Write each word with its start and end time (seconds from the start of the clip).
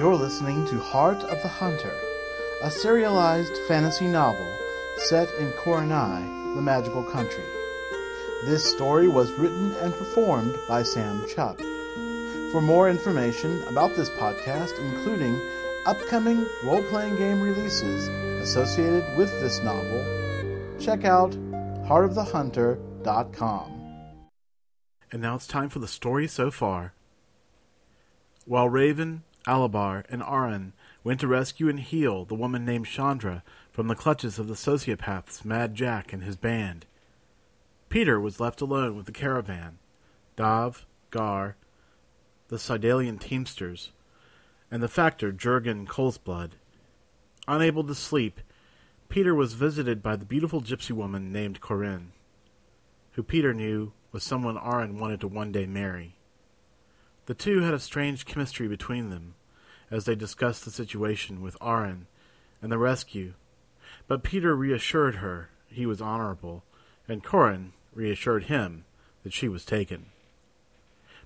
You're 0.00 0.16
listening 0.16 0.64
to 0.68 0.80
Heart 0.80 1.24
of 1.24 1.42
the 1.42 1.48
Hunter, 1.48 1.94
a 2.62 2.70
serialized 2.70 3.54
fantasy 3.68 4.06
novel 4.06 4.46
set 4.96 5.30
in 5.34 5.52
Koronai, 5.52 6.54
the 6.54 6.62
magical 6.62 7.04
country. 7.04 7.44
This 8.46 8.64
story 8.64 9.08
was 9.08 9.30
written 9.32 9.74
and 9.74 9.92
performed 9.92 10.58
by 10.66 10.84
Sam 10.84 11.20
Chupp. 11.26 11.60
For 12.50 12.62
more 12.62 12.88
information 12.88 13.62
about 13.64 13.94
this 13.94 14.08
podcast, 14.08 14.78
including 14.78 15.38
upcoming 15.84 16.46
role 16.64 16.82
playing 16.84 17.16
game 17.16 17.42
releases 17.42 18.08
associated 18.40 19.04
with 19.18 19.30
this 19.42 19.62
novel, 19.62 20.02
check 20.80 21.04
out 21.04 21.32
heartofthehunter.com. 21.84 23.72
And 25.12 25.20
now 25.20 25.34
it's 25.34 25.46
time 25.46 25.68
for 25.68 25.78
the 25.78 25.86
story 25.86 26.26
so 26.26 26.50
far. 26.50 26.94
While 28.46 28.70
Raven, 28.70 29.24
Alabar, 29.46 30.04
and 30.08 30.22
Aran 30.22 30.72
went 31.02 31.20
to 31.20 31.28
rescue 31.28 31.68
and 31.68 31.80
heal 31.80 32.24
the 32.24 32.34
woman 32.34 32.64
named 32.64 32.86
Chandra 32.86 33.42
from 33.72 33.88
the 33.88 33.94
clutches 33.94 34.38
of 34.38 34.48
the 34.48 34.54
sociopaths 34.54 35.44
Mad 35.44 35.74
Jack 35.74 36.12
and 36.12 36.22
his 36.22 36.36
band, 36.36 36.86
Peter 37.90 38.20
was 38.20 38.38
left 38.38 38.60
alone 38.60 38.96
with 38.96 39.06
the 39.06 39.12
caravan. 39.12 39.78
Dav, 40.36 40.86
Gar, 41.10 41.56
the 42.46 42.56
Sidalian 42.56 43.20
teamsters, 43.20 43.90
and 44.70 44.80
the 44.80 44.88
factor 44.88 45.32
Jurgen 45.32 45.86
Colesblood. 45.86 46.52
Unable 47.48 47.82
to 47.82 47.94
sleep, 47.96 48.40
Peter 49.08 49.34
was 49.34 49.54
visited 49.54 50.04
by 50.04 50.14
the 50.14 50.24
beautiful 50.24 50.62
gypsy 50.62 50.92
woman 50.92 51.32
named 51.32 51.60
Corinne, 51.60 52.12
who 53.12 53.24
Peter 53.24 53.52
knew 53.52 53.92
was 54.12 54.22
someone 54.22 54.56
Aran 54.56 55.00
wanted 55.00 55.20
to 55.20 55.28
one 55.28 55.50
day 55.50 55.66
marry. 55.66 56.14
The 57.30 57.34
two 57.34 57.60
had 57.60 57.74
a 57.74 57.78
strange 57.78 58.26
chemistry 58.26 58.66
between 58.66 59.10
them 59.10 59.36
as 59.88 60.04
they 60.04 60.16
discussed 60.16 60.64
the 60.64 60.72
situation 60.72 61.40
with 61.40 61.56
Aran 61.62 62.08
and 62.60 62.72
the 62.72 62.76
rescue, 62.76 63.34
but 64.08 64.24
Peter 64.24 64.56
reassured 64.56 65.14
her 65.14 65.48
he 65.68 65.86
was 65.86 66.00
honorable, 66.00 66.64
and 67.06 67.22
Corin 67.22 67.72
reassured 67.94 68.46
him 68.46 68.84
that 69.22 69.32
she 69.32 69.48
was 69.48 69.64
taken. 69.64 70.06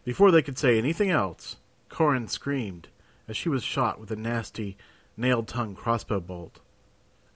Before 0.04 0.30
they 0.30 0.42
could 0.42 0.58
say 0.58 0.76
anything 0.76 1.08
else, 1.08 1.56
Corin 1.88 2.28
screamed 2.28 2.88
as 3.26 3.34
she 3.34 3.48
was 3.48 3.64
shot 3.64 3.98
with 3.98 4.10
a 4.10 4.16
nasty, 4.16 4.76
nailed 5.16 5.48
tongue 5.48 5.74
crossbow 5.74 6.20
bolt. 6.20 6.60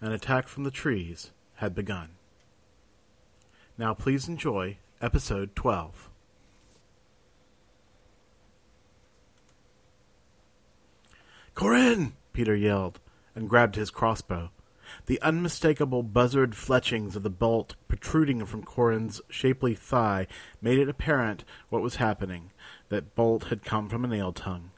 An 0.02 0.12
attack 0.12 0.46
from 0.46 0.64
the 0.64 0.70
trees 0.70 1.30
had 1.54 1.74
begun. 1.74 2.10
Now 3.78 3.94
please 3.94 4.28
enjoy 4.28 4.76
episode 5.00 5.56
12. 5.56 6.10
Corinne! 11.58 12.12
Peter 12.32 12.54
yelled 12.54 13.00
and 13.34 13.48
grabbed 13.48 13.74
his 13.74 13.90
crossbow. 13.90 14.52
The 15.06 15.20
unmistakable 15.22 16.04
buzzard 16.04 16.54
fletchings 16.54 17.16
of 17.16 17.24
the 17.24 17.30
bolt 17.30 17.74
protruding 17.88 18.46
from 18.46 18.62
Corin's 18.62 19.20
shapely 19.28 19.74
thigh 19.74 20.28
made 20.62 20.78
it 20.78 20.88
apparent 20.88 21.42
what 21.68 21.82
was 21.82 21.96
happening. 21.96 22.52
That 22.90 23.16
bolt 23.16 23.46
had 23.46 23.64
come 23.64 23.88
from 23.88 24.04
a 24.04 24.08
nail 24.08 24.32
tongue. 24.32 24.70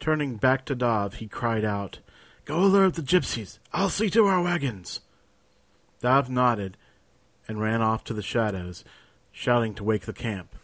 Turning 0.00 0.34
back 0.34 0.64
to 0.64 0.74
Dav, 0.74 1.14
he 1.14 1.28
cried 1.28 1.64
out, 1.64 2.00
Go 2.44 2.64
alert 2.64 2.94
the 2.94 3.02
gypsies. 3.02 3.60
I'll 3.72 3.88
see 3.88 4.10
to 4.10 4.26
our 4.26 4.42
wagons. 4.42 5.02
Dav 6.00 6.28
nodded 6.28 6.76
and 7.46 7.60
ran 7.60 7.80
off 7.80 8.02
to 8.04 8.12
the 8.12 8.22
shadows, 8.22 8.82
shouting 9.30 9.72
to 9.74 9.84
wake 9.84 10.06
the 10.06 10.12
camp. 10.12 10.56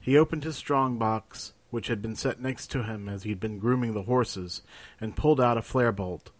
He 0.00 0.18
opened 0.18 0.42
his 0.42 0.56
strong 0.56 0.98
box, 0.98 1.52
which 1.70 1.88
had 1.88 2.00
been 2.00 2.16
set 2.16 2.40
next 2.40 2.68
to 2.68 2.84
him 2.84 3.08
as 3.08 3.22
he 3.22 3.30
had 3.30 3.40
been 3.40 3.58
grooming 3.58 3.94
the 3.94 4.02
horses, 4.02 4.62
and 5.00 5.16
pulled 5.16 5.40
out 5.40 5.58
a 5.58 5.62
flare 5.62 5.92
bolt. 5.92 6.30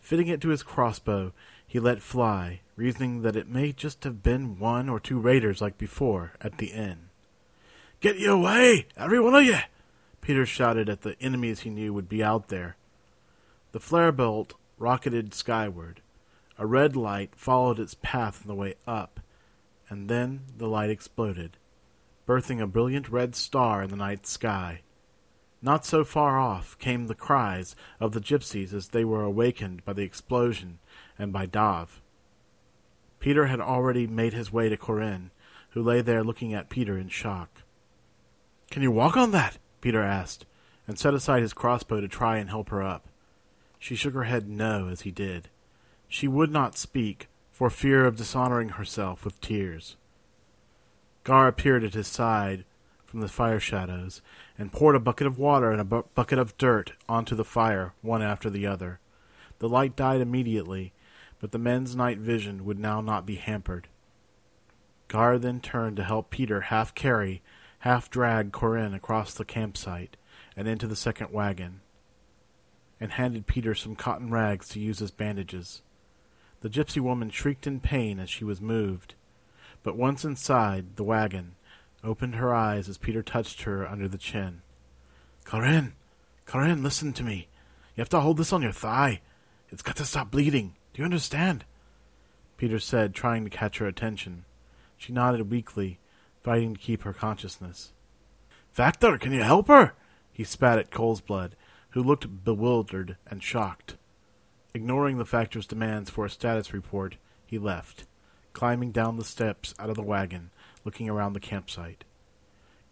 Fitting 0.00 0.28
it 0.28 0.40
to 0.40 0.48
his 0.48 0.62
crossbow, 0.62 1.32
he 1.66 1.78
let 1.78 2.02
fly, 2.02 2.60
reasoning 2.76 3.22
that 3.22 3.36
it 3.36 3.48
may 3.48 3.72
just 3.72 4.04
have 4.04 4.22
been 4.22 4.58
one 4.58 4.88
or 4.88 4.98
two 4.98 5.18
raiders 5.18 5.60
like 5.60 5.78
before 5.78 6.32
at 6.40 6.58
the 6.58 6.68
inn. 6.68 7.10
Get 8.00 8.18
you 8.18 8.32
away, 8.32 8.86
every 8.96 9.20
one 9.20 9.34
of 9.34 9.44
ye! 9.44 9.58
Peter 10.20 10.46
shouted 10.46 10.88
at 10.88 11.02
the 11.02 11.16
enemies 11.20 11.60
he 11.60 11.70
knew 11.70 11.92
would 11.92 12.08
be 12.08 12.22
out 12.22 12.48
there. 12.48 12.76
The 13.72 13.80
flare 13.80 14.12
bolt 14.12 14.54
rocketed 14.78 15.34
skyward. 15.34 16.00
A 16.58 16.66
red 16.66 16.96
light 16.96 17.30
followed 17.36 17.78
its 17.78 17.94
path 17.94 18.42
on 18.42 18.48
the 18.48 18.54
way 18.54 18.74
up, 18.86 19.20
and 19.88 20.08
then 20.08 20.42
the 20.56 20.66
light 20.66 20.90
exploded, 20.90 21.56
birthing 22.30 22.62
a 22.62 22.66
brilliant 22.68 23.08
red 23.08 23.34
star 23.34 23.82
in 23.82 23.90
the 23.90 23.96
night 23.96 24.24
sky. 24.24 24.82
Not 25.60 25.84
so 25.84 26.04
far 26.04 26.38
off 26.38 26.78
came 26.78 27.08
the 27.08 27.14
cries 27.16 27.74
of 27.98 28.12
the 28.12 28.20
gypsies 28.20 28.72
as 28.72 28.90
they 28.90 29.04
were 29.04 29.24
awakened 29.24 29.84
by 29.84 29.94
the 29.94 30.04
explosion 30.04 30.78
and 31.18 31.32
by 31.32 31.46
Dav. 31.46 32.00
Peter 33.18 33.46
had 33.46 33.60
already 33.60 34.06
made 34.06 34.32
his 34.32 34.52
way 34.52 34.68
to 34.68 34.76
Corinne, 34.76 35.32
who 35.70 35.82
lay 35.82 36.02
there 36.02 36.22
looking 36.22 36.54
at 36.54 36.68
Peter 36.68 36.96
in 36.96 37.08
shock. 37.08 37.62
Can 38.70 38.82
you 38.82 38.92
walk 38.92 39.16
on 39.16 39.32
that? 39.32 39.58
Peter 39.80 40.00
asked, 40.00 40.46
and 40.86 41.00
set 41.00 41.14
aside 41.14 41.42
his 41.42 41.52
crossbow 41.52 42.00
to 42.00 42.06
try 42.06 42.36
and 42.36 42.48
help 42.48 42.68
her 42.68 42.80
up. 42.80 43.08
She 43.80 43.96
shook 43.96 44.14
her 44.14 44.24
head 44.24 44.48
no 44.48 44.86
as 44.86 45.00
he 45.00 45.10
did. 45.10 45.48
She 46.06 46.28
would 46.28 46.52
not 46.52 46.78
speak, 46.78 47.26
for 47.50 47.70
fear 47.70 48.06
of 48.06 48.14
dishonoring 48.14 48.68
herself 48.70 49.24
with 49.24 49.40
tears. 49.40 49.96
Gar 51.24 51.48
appeared 51.48 51.84
at 51.84 51.94
his 51.94 52.08
side 52.08 52.64
from 53.10 53.20
the 53.20 53.28
fire 53.28 53.58
shadows, 53.58 54.22
and 54.56 54.70
poured 54.72 54.94
a 54.94 55.00
bucket 55.00 55.26
of 55.26 55.36
water 55.36 55.72
and 55.72 55.80
a 55.80 55.84
bu- 55.84 56.04
bucket 56.14 56.38
of 56.38 56.56
dirt 56.56 56.92
onto 57.08 57.34
the 57.34 57.44
fire, 57.44 57.92
one 58.02 58.22
after 58.22 58.48
the 58.48 58.68
other. 58.68 59.00
The 59.58 59.68
light 59.68 59.96
died 59.96 60.20
immediately, 60.20 60.92
but 61.40 61.50
the 61.50 61.58
men's 61.58 61.96
night 61.96 62.18
vision 62.18 62.64
would 62.64 62.78
now 62.78 63.00
not 63.00 63.26
be 63.26 63.34
hampered. 63.34 63.88
Gar 65.08 65.38
then 65.40 65.60
turned 65.60 65.96
to 65.96 66.04
help 66.04 66.30
Peter 66.30 66.60
half 66.60 66.94
carry, 66.94 67.42
half 67.80 68.08
drag 68.10 68.52
Corinne 68.52 68.94
across 68.94 69.34
the 69.34 69.44
campsite 69.44 70.16
and 70.56 70.68
into 70.68 70.86
the 70.86 70.94
second 70.94 71.32
wagon, 71.32 71.80
and 73.00 73.10
handed 73.12 73.48
Peter 73.48 73.74
some 73.74 73.96
cotton 73.96 74.30
rags 74.30 74.68
to 74.68 74.78
use 74.78 75.02
as 75.02 75.10
bandages. 75.10 75.82
The 76.60 76.70
gypsy 76.70 77.00
woman 77.00 77.30
shrieked 77.30 77.66
in 77.66 77.80
pain 77.80 78.20
as 78.20 78.30
she 78.30 78.44
was 78.44 78.60
moved, 78.60 79.14
but 79.82 79.96
once 79.96 80.24
inside 80.24 80.96
the 80.96 81.04
wagon, 81.04 81.54
opened 82.02 82.36
her 82.36 82.54
eyes 82.54 82.88
as 82.88 82.98
Peter 82.98 83.22
touched 83.22 83.62
her 83.62 83.86
under 83.86 84.08
the 84.08 84.18
chin. 84.18 84.62
Corinne, 85.44 85.94
Corinne, 86.46 86.82
listen 86.82 87.12
to 87.14 87.22
me. 87.22 87.48
You 87.94 88.00
have 88.00 88.08
to 88.10 88.20
hold 88.20 88.36
this 88.36 88.52
on 88.52 88.62
your 88.62 88.72
thigh. 88.72 89.20
It's 89.68 89.82
got 89.82 89.96
to 89.96 90.04
stop 90.04 90.30
bleeding. 90.30 90.74
Do 90.92 91.00
you 91.00 91.04
understand? 91.04 91.64
Peter 92.56 92.78
said, 92.78 93.14
trying 93.14 93.44
to 93.44 93.50
catch 93.50 93.78
her 93.78 93.86
attention. 93.86 94.44
She 94.96 95.12
nodded 95.12 95.50
weakly, 95.50 95.98
fighting 96.42 96.74
to 96.74 96.80
keep 96.80 97.02
her 97.02 97.12
consciousness. 97.12 97.92
Factor, 98.72 99.16
can 99.18 99.32
you 99.32 99.42
help 99.42 99.68
her? 99.68 99.94
He 100.32 100.44
spat 100.44 100.78
at 100.78 100.90
Colesblood, 100.90 101.52
who 101.90 102.02
looked 102.02 102.44
bewildered 102.44 103.16
and 103.26 103.42
shocked. 103.42 103.96
Ignoring 104.72 105.18
the 105.18 105.24
Factor's 105.24 105.66
demands 105.66 106.10
for 106.10 106.24
a 106.24 106.30
status 106.30 106.72
report, 106.72 107.16
he 107.46 107.58
left, 107.58 108.04
climbing 108.60 108.90
down 108.92 109.16
the 109.16 109.24
steps 109.24 109.74
out 109.78 109.88
of 109.88 109.96
the 109.96 110.02
wagon 110.02 110.50
looking 110.84 111.08
around 111.08 111.32
the 111.32 111.40
campsite. 111.40 112.04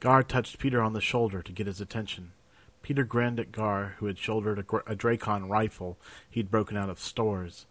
Gar 0.00 0.22
touched 0.22 0.58
Peter 0.58 0.80
on 0.80 0.94
the 0.94 1.00
shoulder 1.02 1.42
to 1.42 1.52
get 1.52 1.66
his 1.66 1.78
attention. 1.78 2.32
Peter 2.80 3.04
grinned 3.04 3.38
at 3.38 3.52
Gar, 3.52 3.96
who 3.98 4.06
had 4.06 4.18
shouldered 4.18 4.58
a, 4.58 4.62
Gra- 4.62 4.82
a 4.86 4.96
Dracon 4.96 5.46
rifle 5.46 5.98
he'd 6.30 6.50
broken 6.50 6.78
out 6.78 6.88
of 6.88 6.98
stores, 6.98 7.66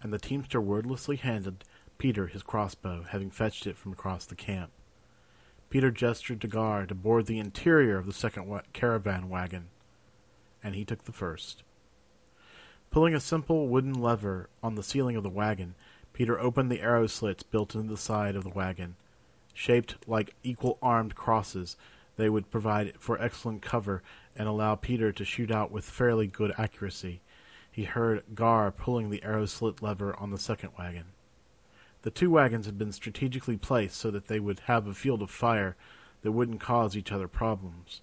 and 0.00 0.12
the 0.12 0.18
teamster 0.18 0.60
wordlessly 0.60 1.16
handed 1.16 1.64
Peter 1.98 2.28
his 2.28 2.44
crossbow, 2.44 3.04
having 3.08 3.32
fetched 3.32 3.66
it 3.66 3.76
from 3.76 3.90
across 3.90 4.26
the 4.26 4.36
camp. 4.36 4.70
Peter 5.70 5.90
gestured 5.90 6.40
to 6.42 6.46
Gar 6.46 6.86
to 6.86 6.94
board 6.94 7.26
the 7.26 7.40
interior 7.40 7.98
of 7.98 8.06
the 8.06 8.12
second 8.12 8.46
wa- 8.46 8.62
caravan 8.72 9.28
wagon, 9.28 9.70
and 10.62 10.76
he 10.76 10.84
took 10.84 11.02
the 11.02 11.10
first. 11.10 11.64
Pulling 12.92 13.12
a 13.12 13.18
simple 13.18 13.66
wooden 13.66 13.94
lever 13.94 14.48
on 14.62 14.76
the 14.76 14.84
ceiling 14.84 15.16
of 15.16 15.24
the 15.24 15.28
wagon, 15.28 15.74
Peter 16.20 16.38
opened 16.38 16.70
the 16.70 16.82
arrow 16.82 17.06
slits 17.06 17.42
built 17.42 17.74
into 17.74 17.88
the 17.88 17.96
side 17.96 18.36
of 18.36 18.44
the 18.44 18.50
wagon. 18.50 18.94
Shaped 19.54 19.96
like 20.06 20.34
equal 20.42 20.76
armed 20.82 21.14
crosses, 21.14 21.78
they 22.16 22.28
would 22.28 22.50
provide 22.50 22.92
for 22.98 23.18
excellent 23.18 23.62
cover 23.62 24.02
and 24.36 24.46
allow 24.46 24.74
Peter 24.74 25.12
to 25.12 25.24
shoot 25.24 25.50
out 25.50 25.70
with 25.70 25.82
fairly 25.88 26.26
good 26.26 26.52
accuracy. 26.58 27.22
He 27.72 27.84
heard 27.84 28.22
Gar 28.34 28.70
pulling 28.70 29.08
the 29.08 29.22
arrow 29.22 29.46
slit 29.46 29.80
lever 29.80 30.14
on 30.20 30.30
the 30.30 30.38
second 30.38 30.72
wagon. 30.78 31.06
The 32.02 32.10
two 32.10 32.30
wagons 32.30 32.66
had 32.66 32.76
been 32.76 32.92
strategically 32.92 33.56
placed 33.56 33.96
so 33.96 34.10
that 34.10 34.26
they 34.28 34.40
would 34.40 34.60
have 34.66 34.86
a 34.86 34.92
field 34.92 35.22
of 35.22 35.30
fire 35.30 35.74
that 36.20 36.32
wouldn't 36.32 36.60
cause 36.60 36.98
each 36.98 37.12
other 37.12 37.28
problems. 37.28 38.02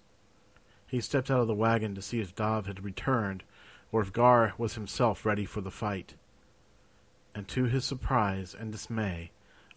He 0.88 1.00
stepped 1.00 1.30
out 1.30 1.42
of 1.42 1.46
the 1.46 1.54
wagon 1.54 1.94
to 1.94 2.02
see 2.02 2.18
if 2.18 2.34
Dav 2.34 2.66
had 2.66 2.82
returned, 2.82 3.44
or 3.92 4.02
if 4.02 4.12
Gar 4.12 4.54
was 4.58 4.74
himself 4.74 5.24
ready 5.24 5.44
for 5.44 5.60
the 5.60 5.70
fight. 5.70 6.14
And 7.34 7.46
to 7.48 7.64
his 7.64 7.84
surprise 7.84 8.54
and 8.58 8.72
dismay, 8.72 9.32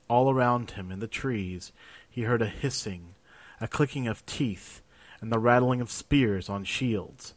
all 0.07 0.29
around 0.29 0.71
him 0.71 0.91
in 0.91 0.99
the 0.99 1.07
trees, 1.07 1.71
he 2.09 2.23
heard 2.23 2.41
a 2.41 2.47
hissing, 2.47 3.15
a 3.59 3.67
clicking 3.67 4.07
of 4.07 4.25
teeth, 4.25 4.81
and 5.21 5.31
the 5.31 5.39
rattling 5.39 5.81
of 5.81 5.91
spears 5.91 6.49
on 6.49 6.63
shields. 6.63 7.35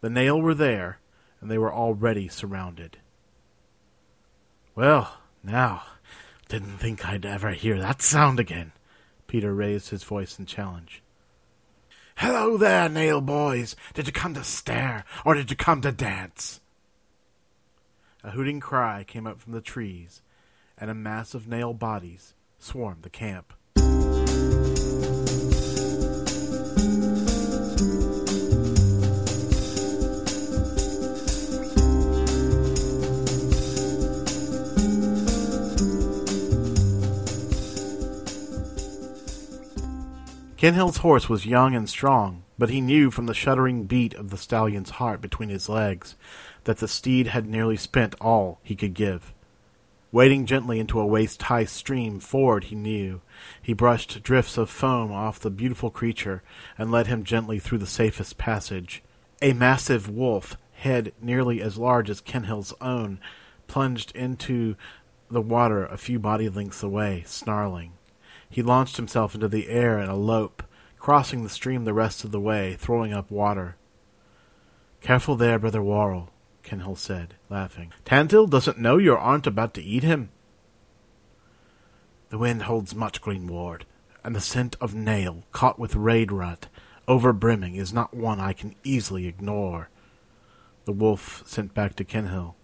The 0.00 0.10
Nail 0.10 0.40
were 0.40 0.54
there, 0.54 1.00
and 1.40 1.50
they 1.50 1.58
were 1.58 1.72
already 1.72 2.28
surrounded. 2.28 2.98
Well, 4.74 5.18
now, 5.42 5.82
didn't 6.48 6.78
think 6.78 7.06
I'd 7.06 7.26
ever 7.26 7.50
hear 7.52 7.78
that 7.78 8.02
sound 8.02 8.40
again. 8.40 8.72
Peter 9.26 9.54
raised 9.54 9.90
his 9.90 10.04
voice 10.04 10.38
in 10.38 10.46
challenge. 10.46 11.02
Hello 12.16 12.56
there, 12.56 12.88
Nail 12.88 13.20
boys. 13.20 13.76
Did 13.94 14.06
you 14.06 14.12
come 14.12 14.34
to 14.34 14.44
stare, 14.44 15.04
or 15.24 15.34
did 15.34 15.50
you 15.50 15.56
come 15.56 15.82
to 15.82 15.92
dance? 15.92 16.60
A 18.26 18.30
hooting 18.30 18.58
cry 18.58 19.04
came 19.04 19.24
up 19.24 19.38
from 19.38 19.52
the 19.52 19.60
trees, 19.60 20.20
and 20.76 20.90
a 20.90 20.94
mass 20.94 21.32
of 21.32 21.46
nail 21.46 21.72
bodies 21.72 22.34
swarmed 22.58 23.04
the 23.04 23.08
camp. 23.08 23.52
Kenhill's 40.56 40.96
horse 40.96 41.28
was 41.28 41.46
young 41.46 41.76
and 41.76 41.88
strong, 41.88 42.42
but 42.58 42.70
he 42.70 42.80
knew 42.80 43.12
from 43.12 43.26
the 43.26 43.34
shuddering 43.34 43.84
beat 43.84 44.14
of 44.14 44.30
the 44.30 44.36
stallion's 44.36 44.90
heart 44.90 45.20
between 45.20 45.48
his 45.48 45.68
legs 45.68 46.16
that 46.66 46.78
the 46.78 46.88
steed 46.88 47.28
had 47.28 47.48
nearly 47.48 47.76
spent 47.76 48.14
all 48.20 48.60
he 48.62 48.76
could 48.76 48.92
give. 48.92 49.32
Wading 50.12 50.46
gently 50.46 50.78
into 50.78 51.00
a 51.00 51.06
waist-high 51.06 51.64
stream 51.64 52.20
ford 52.20 52.64
he 52.64 52.74
knew, 52.74 53.20
he 53.60 53.72
brushed 53.72 54.22
drifts 54.22 54.56
of 54.56 54.70
foam 54.70 55.12
off 55.12 55.38
the 55.38 55.50
beautiful 55.50 55.90
creature 55.90 56.42
and 56.76 56.90
led 56.90 57.06
him 57.06 57.24
gently 57.24 57.58
through 57.58 57.78
the 57.78 57.86
safest 57.86 58.36
passage. 58.36 59.02
A 59.42 59.52
massive 59.52 60.08
wolf, 60.08 60.56
head 60.74 61.12
nearly 61.20 61.60
as 61.60 61.78
large 61.78 62.10
as 62.10 62.20
Kenhill's 62.20 62.74
own, 62.80 63.20
plunged 63.66 64.14
into 64.16 64.76
the 65.30 65.42
water 65.42 65.84
a 65.84 65.96
few 65.96 66.18
body 66.18 66.48
lengths 66.48 66.82
away, 66.82 67.22
snarling. 67.26 67.92
He 68.48 68.62
launched 68.62 68.96
himself 68.96 69.34
into 69.34 69.48
the 69.48 69.68
air 69.68 69.98
in 69.98 70.08
a 70.08 70.16
lope, 70.16 70.62
crossing 70.98 71.42
the 71.42 71.48
stream 71.48 71.84
the 71.84 71.94
rest 71.94 72.24
of 72.24 72.32
the 72.32 72.40
way, 72.40 72.74
throwing 72.74 73.12
up 73.12 73.30
water. 73.30 73.76
Careful 75.00 75.36
there, 75.36 75.58
Brother 75.58 75.82
Worrell, 75.82 76.30
Kenhill 76.66 76.98
said, 76.98 77.34
laughing. 77.48 77.92
Tantil 78.04 78.50
doesn't 78.50 78.78
know 78.78 78.98
you 78.98 79.14
aren't 79.14 79.46
about 79.46 79.72
to 79.74 79.82
eat 79.82 80.02
him. 80.02 80.30
The 82.30 82.38
wind 82.38 82.62
holds 82.62 82.94
much 82.94 83.20
green 83.20 83.46
ward, 83.46 83.86
and 84.24 84.34
the 84.34 84.40
scent 84.40 84.76
of 84.80 84.92
nail, 84.92 85.44
caught 85.52 85.78
with 85.78 85.94
raid 85.94 86.32
rut, 86.32 86.66
overbrimming, 87.06 87.76
is 87.76 87.92
not 87.92 88.12
one 88.12 88.40
I 88.40 88.52
can 88.52 88.74
easily 88.82 89.28
ignore. 89.28 89.90
The 90.86 90.92
wolf 90.92 91.44
sent 91.46 91.72
back 91.72 91.94
to 91.96 92.04
Kenhill. 92.04 92.56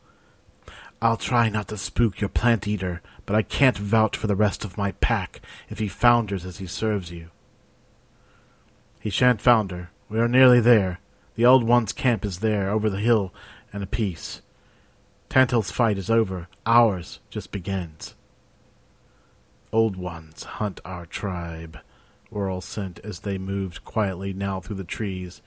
I'll 1.00 1.16
try 1.16 1.48
not 1.48 1.68
to 1.68 1.78
spook 1.78 2.20
your 2.20 2.28
plant 2.28 2.66
eater, 2.66 3.02
but 3.24 3.36
I 3.36 3.42
can't 3.42 3.78
vouch 3.78 4.16
for 4.16 4.26
the 4.26 4.36
rest 4.36 4.64
of 4.64 4.76
my 4.76 4.92
pack 4.92 5.40
if 5.68 5.78
he 5.78 5.88
founders 5.88 6.44
as 6.44 6.58
he 6.58 6.66
serves 6.66 7.12
you. 7.12 7.30
He 9.00 9.10
shan't 9.10 9.40
founder. 9.40 9.90
We 10.08 10.18
are 10.18 10.28
nearly 10.28 10.60
there. 10.60 10.98
The 11.34 11.46
old 11.46 11.64
one's 11.64 11.92
camp 11.92 12.24
is 12.24 12.40
there, 12.40 12.68
over 12.68 12.90
the 12.90 13.00
hill 13.00 13.32
and 13.72 13.82
a 13.82 13.86
piece. 13.86 14.42
Tantil's 15.30 15.70
fight 15.70 15.98
is 15.98 16.10
over. 16.10 16.48
Ours 16.66 17.20
just 17.30 17.52
begins. 17.52 18.14
Old 19.72 19.96
ones 19.96 20.44
hunt 20.44 20.80
our 20.84 21.06
tribe, 21.06 21.78
Worrell 22.30 22.60
sent 22.60 22.98
as 23.00 23.20
they 23.20 23.38
moved 23.38 23.84
quietly 23.84 24.32
now 24.32 24.60
through 24.60 24.76
the 24.76 24.84
trees. 24.84 25.40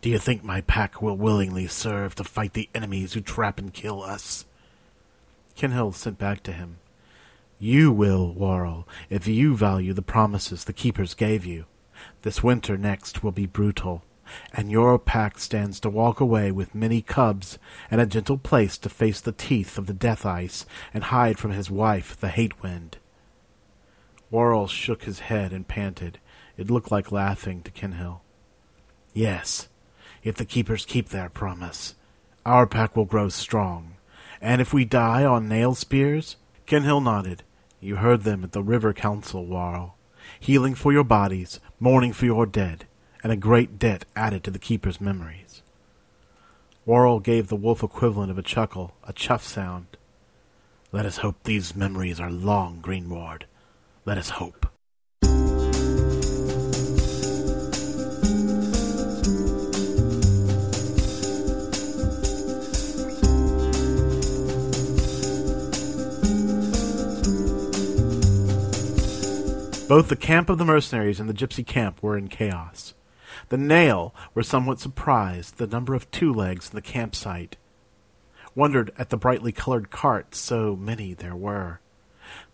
Do 0.00 0.08
you 0.08 0.18
think 0.18 0.42
my 0.42 0.60
pack 0.62 1.02
will 1.02 1.16
willingly 1.16 1.66
serve 1.66 2.14
to 2.14 2.24
fight 2.24 2.54
the 2.54 2.68
enemies 2.74 3.12
who 3.12 3.20
trap 3.20 3.58
and 3.58 3.72
kill 3.72 4.02
us? 4.02 4.46
Kenhill 5.56 5.92
sent 5.92 6.18
back 6.18 6.42
to 6.44 6.52
him. 6.52 6.78
You 7.58 7.90
will, 7.90 8.32
Worrell, 8.32 8.86
if 9.10 9.26
you 9.26 9.56
value 9.56 9.92
the 9.92 10.02
promises 10.02 10.64
the 10.64 10.72
keepers 10.72 11.14
gave 11.14 11.44
you. 11.44 11.66
This 12.22 12.42
winter 12.42 12.78
next 12.78 13.24
will 13.24 13.32
be 13.32 13.46
brutal, 13.46 14.02
and 14.52 14.70
your 14.70 14.98
pack 14.98 15.38
stands 15.38 15.80
to 15.80 15.90
walk 15.90 16.20
away 16.20 16.50
with 16.50 16.74
many 16.74 17.02
cubs 17.02 17.58
and 17.90 18.00
a 18.00 18.06
gentle 18.06 18.38
place 18.38 18.78
to 18.78 18.88
face 18.88 19.20
the 19.20 19.32
teeth 19.32 19.78
of 19.78 19.86
the 19.86 19.92
death 19.92 20.26
ice 20.26 20.66
and 20.92 21.04
hide 21.04 21.38
from 21.38 21.52
his 21.52 21.70
wife, 21.70 22.18
the 22.18 22.28
hate 22.28 22.62
wind. 22.62 22.98
Worrell 24.30 24.66
shook 24.66 25.04
his 25.04 25.20
head 25.20 25.52
and 25.52 25.66
panted. 25.66 26.18
It 26.56 26.70
looked 26.70 26.90
like 26.90 27.12
laughing 27.12 27.62
to 27.62 27.70
Kenhill. 27.70 28.20
Yes, 29.14 29.68
if 30.22 30.36
the 30.36 30.44
keepers 30.44 30.84
keep 30.84 31.08
their 31.08 31.28
promise, 31.28 31.94
our 32.44 32.66
pack 32.66 32.96
will 32.96 33.04
grow 33.04 33.28
strong 33.28 33.94
and 34.40 34.60
if 34.60 34.72
we 34.72 34.84
die 34.84 35.24
on 35.24 35.48
nail 35.48 35.74
spears? 35.74 36.36
Kenhill 36.66 37.02
nodded. 37.02 37.42
You 37.80 37.96
heard 37.96 38.22
them 38.22 38.44
at 38.44 38.52
the 38.52 38.62
river 38.62 38.92
council, 38.92 39.46
Worrell. 39.46 39.96
Healing 40.38 40.74
for 40.74 40.92
your 40.92 41.04
bodies, 41.04 41.60
mourning 41.80 42.12
for 42.12 42.26
your 42.26 42.46
dead, 42.46 42.86
and 43.22 43.32
a 43.32 43.36
great 43.36 43.78
debt 43.78 44.04
added 44.14 44.44
to 44.44 44.50
the 44.50 44.58
keeper's 44.58 45.00
memories. 45.00 45.62
Worrell 46.86 47.20
gave 47.20 47.48
the 47.48 47.56
wolf 47.56 47.82
equivalent 47.82 48.30
of 48.30 48.38
a 48.38 48.42
chuckle, 48.42 48.94
a 49.04 49.12
chuff 49.12 49.44
sound. 49.44 49.96
Let 50.90 51.04
us 51.04 51.18
hope 51.18 51.36
these 51.42 51.76
memories 51.76 52.18
are 52.18 52.30
long, 52.30 52.80
Greenward. 52.80 53.46
Let 54.04 54.16
us 54.16 54.30
hope. 54.30 54.66
Both 69.88 70.08
the 70.08 70.16
camp 70.16 70.50
of 70.50 70.58
the 70.58 70.66
mercenaries 70.66 71.18
and 71.18 71.30
the 71.30 71.34
gypsy 71.34 71.66
camp 71.66 72.02
were 72.02 72.16
in 72.18 72.28
chaos. 72.28 72.92
The 73.48 73.58
Nail 73.58 74.14
were 74.34 74.42
somewhat 74.42 74.80
surprised 74.80 75.52
at 75.52 75.58
the 75.58 75.74
number 75.76 75.94
of 75.94 76.10
two 76.10 76.32
legs 76.32 76.70
in 76.70 76.74
the 76.74 76.82
campsite, 76.82 77.56
wondered 78.54 78.92
at 78.98 79.10
the 79.10 79.16
brightly 79.16 79.52
colored 79.52 79.90
carts, 79.90 80.38
so 80.38 80.76
many 80.76 81.14
there 81.14 81.36
were. 81.36 81.80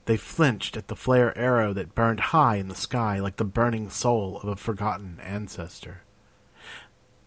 They 0.07 0.17
flinched 0.17 0.77
at 0.77 0.89
the 0.89 0.97
flare 0.97 1.37
arrow 1.37 1.73
that 1.73 1.95
burned 1.95 2.21
high 2.21 2.57
in 2.57 2.69
the 2.69 2.75
sky 2.75 3.19
like 3.19 3.37
the 3.37 3.45
burning 3.45 3.89
soul 3.89 4.39
of 4.43 4.49
a 4.49 4.57
forgotten 4.57 5.19
ancestor. 5.21 6.03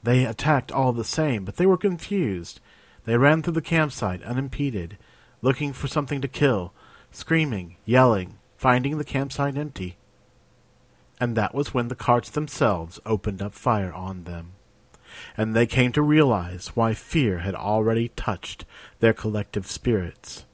They 0.04 0.26
attacked 0.26 0.72
all 0.72 0.94
the 0.94 1.04
same, 1.04 1.44
but 1.44 1.58
they 1.58 1.66
were 1.66 1.78
confused. 1.78 2.60
They 3.06 3.18
ran 3.18 3.42
through 3.42 3.54
the 3.54 3.62
campsite 3.62 4.24
unimpeded, 4.24 4.98
looking 5.42 5.74
for 5.74 5.88
something 5.88 6.22
to 6.22 6.28
kill, 6.28 6.74
screaming, 7.12 7.78
yelling, 7.84 8.38
finding 8.58 8.98
the 8.98 9.04
campsite 9.04 9.58
empty. 9.58 9.98
And 11.20 11.36
that 11.36 11.56
was 11.56 11.74
when 11.74 11.88
the 11.88 11.96
carts 11.96 12.30
themselves 12.30 13.00
opened 13.06 13.42
up 13.42 13.54
fire 13.54 13.92
on 13.92 14.24
them. 14.24 14.54
And 15.36 15.56
they 15.56 15.66
came 15.66 15.92
to 15.94 16.02
realize 16.02 16.76
why 16.76 16.94
fear 16.94 17.40
had 17.40 17.56
already 17.56 18.10
touched 18.10 18.66
their 19.00 19.14
collective 19.14 19.66
spirits. 19.66 20.46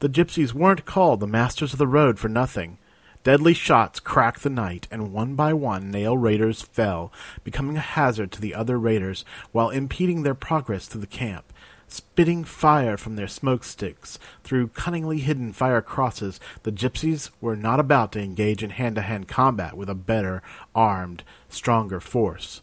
The 0.00 0.08
gypsies 0.08 0.52
weren't 0.52 0.84
called 0.84 1.20
the 1.20 1.26
masters 1.26 1.72
of 1.72 1.78
the 1.78 1.86
road 1.86 2.18
for 2.18 2.28
nothing. 2.28 2.78
Deadly 3.22 3.54
shots 3.54 4.00
cracked 4.00 4.42
the 4.42 4.50
night, 4.50 4.86
and 4.90 5.12
one 5.12 5.34
by 5.34 5.54
one 5.54 5.90
nail 5.90 6.18
raiders 6.18 6.60
fell, 6.60 7.10
becoming 7.42 7.76
a 7.76 7.80
hazard 7.80 8.30
to 8.32 8.40
the 8.40 8.54
other 8.54 8.78
raiders 8.78 9.24
while 9.52 9.70
impeding 9.70 10.22
their 10.22 10.34
progress 10.34 10.86
through 10.86 11.00
the 11.00 11.06
camp 11.06 11.52
spitting 11.88 12.44
fire 12.44 12.96
from 12.96 13.16
their 13.16 13.28
smoke 13.28 13.64
sticks 13.64 14.18
through 14.42 14.68
cunningly 14.68 15.18
hidden 15.18 15.52
fire 15.52 15.82
crosses, 15.82 16.40
the 16.62 16.72
gypsies 16.72 17.30
were 17.40 17.56
not 17.56 17.80
about 17.80 18.12
to 18.12 18.20
engage 18.20 18.62
in 18.62 18.70
hand-to-hand 18.70 19.28
combat 19.28 19.76
with 19.76 19.88
a 19.88 19.94
better 19.94 20.42
armed, 20.74 21.22
stronger 21.48 22.00
force. 22.00 22.62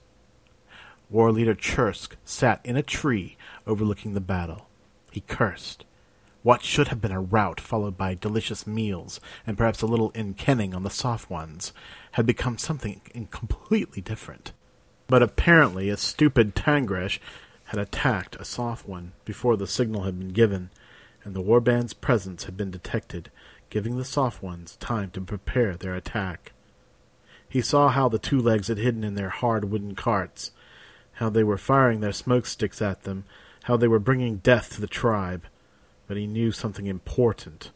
War 1.10 1.32
leader 1.32 1.56
Chursk 1.56 2.16
sat 2.24 2.62
in 2.64 2.78
a 2.78 2.84
tree 2.84 3.38
overlooking 3.68 4.14
the 4.14 4.22
battle. 4.22 4.68
He 5.12 5.22
cursed. 5.22 5.86
What 6.44 6.64
should 6.64 6.88
have 6.88 7.02
been 7.02 7.12
a 7.12 7.22
rout 7.22 7.60
followed 7.60 7.98
by 7.98 8.16
delicious 8.16 8.66
meals 8.66 9.20
and 9.46 9.58
perhaps 9.58 9.82
a 9.82 9.88
little 9.88 10.12
inkenning 10.14 10.74
on 10.74 10.84
the 10.84 10.90
soft 10.90 11.30
ones 11.30 11.72
had 12.14 12.26
become 12.26 12.58
something 12.58 13.02
completely 13.30 14.02
different. 14.02 14.54
But 15.08 15.22
apparently 15.22 15.90
a 15.90 15.98
stupid 15.98 16.56
Tangresh 16.56 17.20
had 17.72 17.80
attacked 17.80 18.36
a 18.36 18.44
soft 18.44 18.86
one 18.86 19.14
before 19.24 19.56
the 19.56 19.66
signal 19.66 20.04
had 20.04 20.20
been 20.20 20.34
given, 20.34 20.70
and 21.24 21.34
the 21.34 21.42
warband's 21.42 21.94
presence 21.94 22.44
had 22.44 22.58
been 22.58 22.70
detected, 22.70 23.32
giving 23.70 23.96
the 23.96 24.04
soft 24.04 24.44
ones 24.44 24.76
time 24.76 25.10
to 25.10 25.22
prepare 25.22 25.78
their 25.78 25.96
attack. 25.96 26.52
He 27.48 27.62
saw 27.62 27.88
how 27.88 28.10
the 28.10 28.20
two 28.20 28.42
legs 28.42 28.68
had 28.68 28.78
hidden 28.78 29.06
in 29.06 29.16
their 29.16 29.30
hard 29.30 29.72
wooden 29.72 29.96
carts, 29.96 30.52
how 31.14 31.30
they 31.30 31.46
were 31.46 31.58
firing 31.58 32.02
their 32.02 32.12
smoke 32.12 32.46
sticks 32.46 32.82
at 32.82 33.04
them, 33.04 33.24
how 33.64 33.78
they 33.78 33.88
were 33.88 34.00
bringing 34.00 34.40
death 34.40 34.74
to 34.74 34.82
the 34.82 34.86
tribe. 34.86 35.46
But 36.10 36.18
he 36.18 36.28
knew 36.28 36.52
something 36.52 36.88
important. 36.88 37.72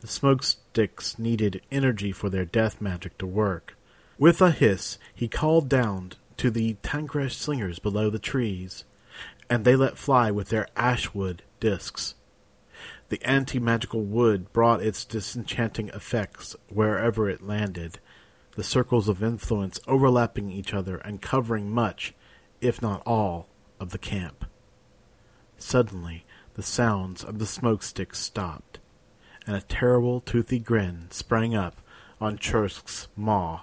The 0.00 0.06
smoke 0.06 0.42
sticks 0.42 1.18
needed 1.18 1.60
energy 1.70 2.12
for 2.12 2.30
their 2.30 2.46
death 2.46 2.80
magic 2.80 3.18
to 3.18 3.26
work. 3.26 3.76
With 4.18 4.40
a 4.40 4.52
hiss, 4.52 4.96
he 5.14 5.28
called 5.28 5.68
down 5.68 6.12
to 6.38 6.50
the 6.50 6.78
Tangresh 6.82 7.32
slingers 7.34 7.78
below 7.78 8.08
the 8.08 8.18
trees. 8.18 8.86
And 9.48 9.64
they 9.64 9.76
let 9.76 9.98
fly 9.98 10.30
with 10.30 10.48
their 10.48 10.68
ashwood 10.76 11.42
discs. 11.60 12.14
The 13.08 13.22
anti-magical 13.22 14.02
wood 14.02 14.52
brought 14.52 14.82
its 14.82 15.04
disenchanting 15.04 15.88
effects 15.90 16.56
wherever 16.68 17.28
it 17.28 17.46
landed, 17.46 17.98
the 18.56 18.64
circles 18.64 19.08
of 19.08 19.22
influence 19.22 19.80
overlapping 19.86 20.50
each 20.50 20.72
other 20.72 20.96
and 20.98 21.20
covering 21.20 21.70
much, 21.70 22.14
if 22.60 22.80
not 22.80 23.02
all, 23.04 23.48
of 23.78 23.90
the 23.90 23.98
camp. 23.98 24.46
Suddenly, 25.58 26.24
the 26.54 26.62
sounds 26.62 27.22
of 27.24 27.38
the 27.38 27.46
smoke 27.46 27.82
sticks 27.82 28.18
stopped, 28.18 28.78
and 29.46 29.56
a 29.56 29.60
terrible 29.60 30.20
toothy 30.20 30.58
grin 30.58 31.08
sprang 31.10 31.54
up 31.54 31.80
on 32.20 32.38
Chursk's 32.38 33.08
maw. 33.16 33.62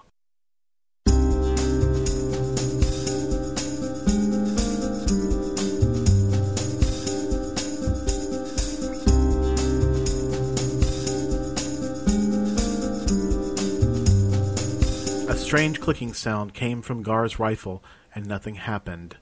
Strange 15.51 15.81
clicking 15.81 16.13
sound 16.13 16.53
came 16.53 16.81
from 16.81 17.03
Gar's 17.03 17.37
rifle, 17.37 17.83
and 18.15 18.25
nothing 18.25 18.55
happened. 18.55 19.17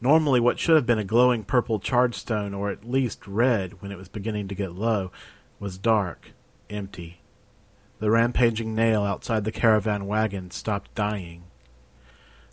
Normally, 0.00 0.40
what 0.40 0.58
should 0.58 0.74
have 0.74 0.86
been 0.86 0.98
a 0.98 1.04
glowing 1.04 1.44
purple 1.44 1.78
charge 1.78 2.16
stone, 2.16 2.52
or 2.52 2.68
at 2.68 2.90
least 2.90 3.28
red 3.28 3.80
when 3.80 3.92
it 3.92 3.96
was 3.96 4.08
beginning 4.08 4.48
to 4.48 4.56
get 4.56 4.72
low, 4.72 5.12
was 5.60 5.78
dark, 5.78 6.32
empty. 6.68 7.20
The 8.00 8.10
rampaging 8.10 8.74
nail 8.74 9.04
outside 9.04 9.44
the 9.44 9.52
caravan 9.52 10.06
wagon 10.06 10.50
stopped 10.50 10.92
dying. 10.96 11.44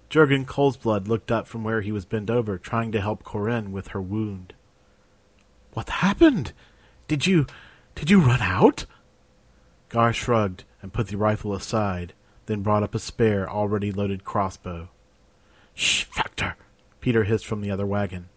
Jurgen 0.07 0.45
Colesblood 0.45 1.07
looked 1.07 1.31
up 1.31 1.47
from 1.47 1.63
where 1.63 1.81
he 1.81 1.91
was 1.91 2.05
bent 2.05 2.29
over, 2.29 2.59
trying 2.59 2.91
to 2.91 3.01
help 3.01 3.23
Corinne 3.23 3.71
with 3.71 3.87
her 3.87 4.01
wound. 4.03 4.53
What 5.73 5.89
happened? 5.89 6.53
Did 7.07 7.25
you. 7.25 7.47
did 7.95 8.11
you 8.11 8.19
run 8.19 8.43
out? 8.43 8.85
Gar 9.89 10.13
shrugged 10.13 10.63
and 10.83 10.93
put 10.93 11.07
the 11.07 11.17
rifle 11.17 11.55
aside, 11.55 12.13
then 12.47 12.61
brought 12.61 12.83
up 12.83 12.95
a 12.95 12.99
spare, 12.99 13.49
already 13.49 13.91
loaded 13.91 14.23
crossbow. 14.23 14.89
Shh, 15.73 16.05
Factor! 16.05 16.55
Peter 16.99 17.23
hissed 17.23 17.45
from 17.45 17.61
the 17.61 17.71
other 17.71 17.85
wagon. 17.85 18.29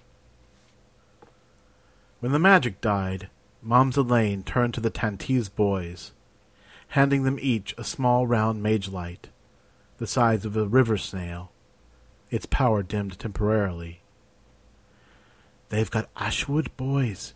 When 2.21 2.33
the 2.33 2.38
magic 2.38 2.81
died, 2.81 3.31
Mom's 3.62 3.97
Elaine 3.97 4.43
turned 4.43 4.75
to 4.75 4.81
the 4.81 4.90
Tantese 4.90 5.55
boys, 5.55 6.12
handing 6.88 7.23
them 7.23 7.38
each 7.40 7.75
a 7.79 7.85
small 7.85 8.26
round 8.26 8.62
mage 8.62 8.88
light, 8.88 9.29
the 9.99 10.07
size 10.07 10.45
of 10.45 10.57
a 10.57 10.67
river 10.67 10.99
snail, 10.99 11.50
its 12.31 12.47
power 12.47 12.83
dimmed 12.83 13.19
temporarily. 13.19 14.00
They've 15.71 15.90
got 15.90 16.11
Ashwood 16.17 16.76
boys. 16.76 17.35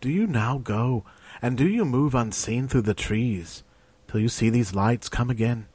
Do 0.00 0.10
you 0.10 0.26
now 0.26 0.58
go, 0.58 1.04
and 1.40 1.56
do 1.56 1.66
you 1.66 1.84
move 1.84 2.14
unseen 2.14 2.68
through 2.68 2.82
the 2.82 2.94
trees, 2.94 3.62
till 4.08 4.20
you 4.20 4.28
see 4.28 4.50
these 4.50 4.74
lights 4.74 5.08
come 5.08 5.30
again? 5.30 5.66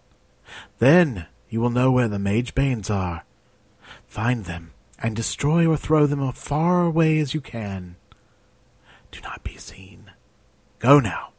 Then 0.80 1.28
you 1.50 1.62
will 1.62 1.70
know 1.70 1.92
where 1.92 2.08
the 2.08 2.20
mage 2.20 2.56
banes 2.56 2.90
are. 2.90 3.24
Find 4.06 4.46
them, 4.46 4.74
and 5.00 5.16
destroy 5.16 5.68
or 5.68 5.78
throw 5.78 6.06
them 6.06 6.22
as 6.22 6.36
far 6.36 6.84
away 6.84 7.20
as 7.20 7.34
you 7.34 7.42
can. 7.42 7.96
Do 9.12 9.20
not 9.22 9.44
be 9.44 9.58
seen. 9.58 10.12
Go 10.80 11.00
now. 11.00 11.30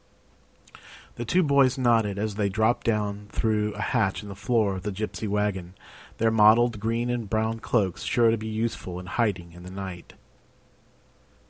The 1.16 1.24
two 1.24 1.42
boys 1.42 1.76
nodded 1.76 2.16
as 2.16 2.36
they 2.36 2.48
dropped 2.48 2.86
down 2.86 3.26
through 3.32 3.74
a 3.74 3.80
hatch 3.80 4.22
in 4.22 4.28
the 4.28 4.36
floor 4.36 4.76
of 4.76 4.84
the 4.84 4.92
gypsy 4.92 5.26
wagon, 5.26 5.74
their 6.18 6.30
mottled 6.30 6.78
green 6.78 7.10
and 7.10 7.28
brown 7.28 7.58
cloaks 7.58 8.04
sure 8.04 8.30
to 8.30 8.36
be 8.36 8.46
useful 8.46 9.00
in 9.00 9.06
hiding 9.06 9.52
in 9.52 9.64
the 9.64 9.70
night. 9.70 10.14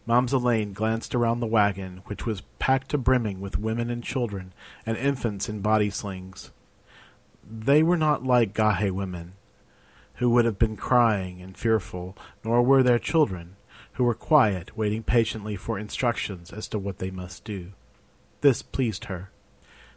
Mom's 0.06 0.32
Elaine 0.32 0.72
glanced 0.72 1.14
around 1.14 1.40
the 1.40 1.46
wagon, 1.46 2.00
which 2.06 2.24
was 2.24 2.40
packed 2.58 2.88
to 2.92 2.98
brimming 2.98 3.40
with 3.40 3.58
women 3.58 3.90
and 3.90 4.02
children 4.02 4.54
and 4.86 4.96
infants 4.96 5.50
in 5.50 5.60
body 5.60 5.90
slings. 5.90 6.50
They 7.50 7.82
were 7.82 7.96
not 7.96 8.24
like 8.24 8.52
Gahe 8.52 8.90
women, 8.90 9.32
who 10.16 10.28
would 10.30 10.44
have 10.44 10.58
been 10.58 10.76
crying 10.76 11.40
and 11.40 11.56
fearful, 11.56 12.16
nor 12.44 12.62
were 12.62 12.82
their 12.82 12.98
children, 12.98 13.56
who 13.92 14.04
were 14.04 14.14
quiet, 14.14 14.76
waiting 14.76 15.02
patiently 15.02 15.56
for 15.56 15.78
instructions 15.78 16.52
as 16.52 16.68
to 16.68 16.78
what 16.78 16.98
they 16.98 17.10
must 17.10 17.44
do. 17.44 17.72
This 18.42 18.60
pleased 18.60 19.06
her. 19.06 19.30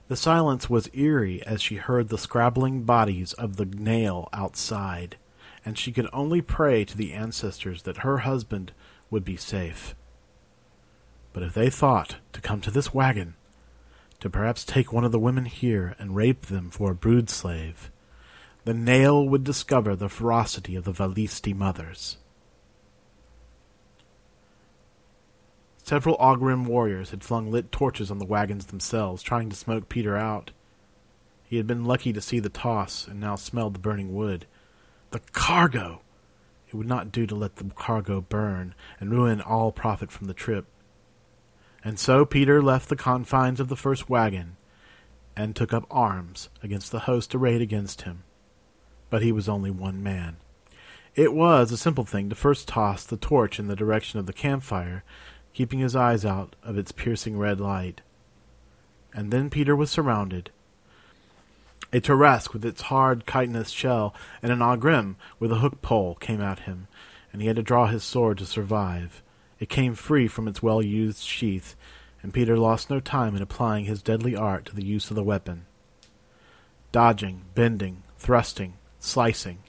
The 0.08 0.16
silence 0.16 0.70
was 0.70 0.90
eerie 0.94 1.46
as 1.46 1.62
she 1.62 1.76
heard 1.76 2.10
the 2.10 2.18
scrabbling 2.18 2.84
bodies 2.84 3.34
of 3.34 3.58
the 3.58 3.66
nail 3.66 4.30
outside, 4.32 5.18
and 5.66 5.78
she 5.78 5.92
could 5.92 6.08
only 6.14 6.42
pray 6.42 6.86
to 6.86 6.98
the 6.98 7.14
ancestors 7.14 7.84
that 7.84 7.98
her 7.98 8.20
husband 8.20 8.72
would 9.10 9.26
be 9.26 9.38
safe. 9.38 9.94
But 11.34 11.44
if 11.44 11.54
they 11.54 11.70
thought 11.70 12.16
to 12.34 12.42
come 12.42 12.62
to 12.62 12.72
this 12.72 12.94
wagon, 12.94 13.36
to 14.22 14.30
perhaps 14.30 14.64
take 14.64 14.94
one 14.94 15.04
of 15.04 15.12
the 15.12 15.20
women 15.20 15.46
here 15.46 15.96
and 16.00 16.16
rape 16.16 16.44
them 16.44 16.70
for 16.70 16.92
a 16.92 16.96
brood 16.96 17.30
slave, 17.30 17.92
the 18.64 18.74
nail 18.74 19.28
would 19.28 19.44
discover 19.44 19.96
the 19.96 20.10
ferocity 20.10 20.76
of 20.76 20.84
the 20.84 20.94
Valisti 20.94 21.54
mothers. 21.54 22.18
Several 25.84 26.16
Ogrim 26.18 26.68
warriors 26.68 27.10
had 27.10 27.24
flung 27.24 27.52
lit 27.52 27.72
torches 27.72 28.12
on 28.12 28.20
the 28.20 28.26
wagons 28.26 28.68
themselves, 28.68 29.24
trying 29.24 29.50
to 29.50 29.56
smoke 29.56 29.90
Peter 29.90 30.16
out. 30.16 30.52
He 31.44 31.58
had 31.58 31.66
been 31.66 31.84
lucky 31.84 32.14
to 32.14 32.22
see 32.22 32.40
the 32.40 32.50
toss, 32.50 33.08
and 33.08 33.20
now 33.20 33.36
smelled 33.36 33.74
the 33.74 33.80
burning 33.80 34.14
wood. 34.14 34.46
The 35.10 35.20
cargo! 35.34 36.02
It 36.70 36.76
would 36.76 36.88
not 36.88 37.12
do 37.12 37.26
to 37.26 37.36
let 37.36 37.58
the 37.58 37.66
cargo 37.76 38.22
burn, 38.22 38.76
and 39.00 39.12
ruin 39.12 39.42
all 39.42 39.72
profit 39.72 40.12
from 40.12 40.28
the 40.28 40.34
trip. 40.34 40.66
And 41.84 42.00
so 42.00 42.26
Peter 42.26 42.62
left 42.62 42.90
the 42.90 42.96
confines 42.96 43.60
of 43.60 43.68
the 43.68 43.76
first 43.76 44.10
wagon, 44.10 44.58
and 45.36 45.56
took 45.56 45.74
up 45.74 45.88
arms 45.90 46.50
against 46.62 46.92
the 46.92 47.02
host 47.02 47.34
arrayed 47.34 47.62
against 47.62 48.04
him. 48.04 48.24
But 49.10 49.24
he 49.24 49.32
was 49.32 49.50
only 49.50 49.72
one 49.72 50.04
man. 50.04 50.38
It 51.16 51.34
was 51.34 51.72
a 51.72 51.78
simple 51.78 52.06
thing 52.06 52.30
to 52.30 52.36
first 52.36 52.68
toss 52.68 53.04
the 53.04 53.18
torch 53.18 53.60
in 53.60 53.68
the 53.68 53.76
direction 53.76 54.20
of 54.20 54.26
the 54.26 54.34
campfire, 54.34 55.04
keeping 55.54 55.80
his 55.80 55.96
eyes 55.96 56.24
out 56.24 56.56
of 56.64 56.78
its 56.78 56.92
piercing 56.92 57.38
red 57.38 57.60
light. 57.60 58.02
And 59.14 59.32
then 59.32 59.50
Peter 59.50 59.76
was 59.76 59.92
surrounded. 59.92 60.52
A 61.92 62.00
Tarrasque 62.00 62.54
with 62.54 62.64
its 62.64 62.84
hard 62.84 63.26
chitinous 63.26 63.70
shell 63.70 64.16
and 64.42 64.52
an 64.52 64.60
Ogrim 64.60 65.16
with 65.40 65.52
a 65.52 65.58
hook 65.58 65.82
pole 65.82 66.16
came 66.16 66.40
at 66.40 66.60
him, 66.60 66.88
and 67.34 67.42
he 67.42 67.48
had 67.48 67.58
to 67.58 67.64
draw 67.64 67.88
his 67.88 68.04
sword 68.04 68.38
to 68.38 68.46
survive. 68.46 69.22
It 69.62 69.70
came 69.70 69.94
free 69.94 70.28
from 70.28 70.48
its 70.48 70.64
well-used 70.64 71.22
sheath, 71.22 71.76
and 72.24 72.34
Peter 72.34 72.58
lost 72.58 72.90
no 72.90 73.00
time 73.00 73.36
in 73.36 73.44
applying 73.44 73.86
his 73.86 74.02
deadly 74.02 74.36
art 74.36 74.66
to 74.66 74.76
the 74.76 74.84
use 74.84 75.12
of 75.12 75.16
the 75.16 75.24
weapon. 75.24 75.68
Dodging, 76.92 77.44
bending, 77.54 78.02
thrusting, 78.18 78.74
slicing, 79.00 79.60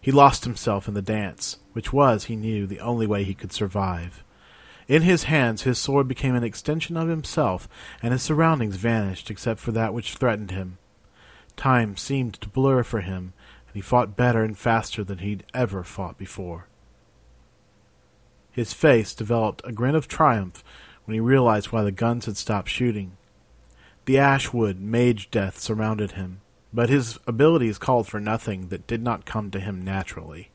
he 0.00 0.12
lost 0.12 0.44
himself 0.44 0.86
in 0.86 0.94
the 0.94 1.02
dance, 1.02 1.58
which 1.72 1.92
was, 1.92 2.26
he 2.26 2.36
knew, 2.36 2.64
the 2.64 2.78
only 2.78 3.08
way 3.08 3.24
he 3.24 3.34
could 3.34 3.52
survive. 3.52 4.22
In 4.86 5.02
his 5.02 5.24
hands 5.24 5.62
his 5.62 5.80
sword 5.80 6.06
became 6.06 6.36
an 6.36 6.44
extension 6.44 6.96
of 6.96 7.08
himself, 7.08 7.68
and 8.00 8.12
his 8.12 8.22
surroundings 8.22 8.76
vanished 8.76 9.32
except 9.32 9.58
for 9.58 9.72
that 9.72 9.92
which 9.92 10.14
threatened 10.14 10.52
him. 10.52 10.78
Time 11.56 11.96
seemed 11.96 12.34
to 12.34 12.48
blur 12.48 12.84
for 12.84 13.00
him, 13.00 13.32
and 13.66 13.74
he 13.74 13.80
fought 13.80 14.16
better 14.16 14.44
and 14.44 14.56
faster 14.56 15.02
than 15.02 15.18
he'd 15.18 15.44
ever 15.52 15.82
fought 15.82 16.16
before. 16.16 16.68
His 18.60 18.74
face 18.74 19.14
developed 19.14 19.62
a 19.64 19.72
grin 19.72 19.94
of 19.94 20.06
triumph 20.06 20.62
when 21.06 21.14
he 21.14 21.20
realized 21.20 21.72
why 21.72 21.82
the 21.82 21.90
guns 21.90 22.26
had 22.26 22.36
stopped 22.36 22.68
shooting. 22.68 23.16
The 24.04 24.18
Ashwood 24.18 24.78
mage 24.78 25.30
death 25.30 25.58
surrounded 25.58 26.10
him, 26.10 26.42
but 26.70 26.90
his 26.90 27.18
abilities 27.26 27.78
called 27.78 28.06
for 28.06 28.20
nothing 28.20 28.68
that 28.68 28.86
did 28.86 29.02
not 29.02 29.24
come 29.24 29.50
to 29.52 29.60
him 29.60 29.82
naturally. 29.82 30.50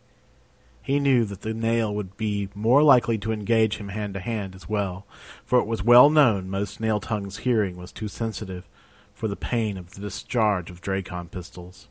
He 0.84 1.00
knew 1.00 1.26
that 1.26 1.42
the 1.42 1.56
nail 1.56 1.96
would 1.96 2.16
be 2.16 2.50
more 2.54 2.84
likely 2.84 3.18
to 3.18 3.32
engage 3.32 3.78
him 3.78 3.90
hand 3.90 4.14
to 4.14 4.20
hand 4.20 4.54
as 4.54 4.70
well, 4.70 5.08
for 5.44 5.58
it 5.58 5.66
was 5.66 5.82
well 5.82 6.12
known 6.12 6.48
most 6.48 6.80
nail 6.80 7.00
tongue's 7.00 7.38
hearing 7.38 7.76
was 7.76 7.92
too 7.92 8.08
sensitive 8.08 8.70
for 9.16 9.28
the 9.28 9.36
pain 9.36 9.80
of 9.80 9.96
the 9.96 10.02
discharge 10.02 10.70
of 10.70 10.80
Dracon 10.80 11.32
pistols. 11.32 11.88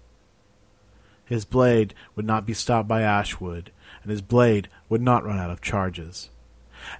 His 1.24 1.44
blade 1.44 1.94
would 2.14 2.26
not 2.26 2.46
be 2.46 2.54
stopped 2.54 2.86
by 2.86 3.02
Ashwood, 3.02 3.72
and 4.02 4.10
his 4.10 4.20
blade 4.20 4.68
would 4.94 5.02
not 5.02 5.24
run 5.24 5.40
out 5.40 5.50
of 5.50 5.60
charges. 5.60 6.30